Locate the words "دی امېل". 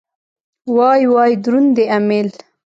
1.75-2.29